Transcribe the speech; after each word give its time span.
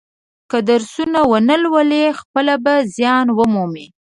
که 0.49 0.57
درسونه 0.69 1.21
و 1.29 1.33
نه 1.49 1.55
لولي 1.63 2.03
خپله 2.19 2.55
به 2.63 2.73
زیان 2.95 3.27
و 3.37 3.39
مومي. 3.53 3.87